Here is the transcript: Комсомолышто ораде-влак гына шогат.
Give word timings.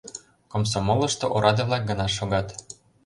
Комсомолышто 0.51 1.25
ораде-влак 1.35 1.83
гына 1.89 2.07
шогат. 2.17 2.47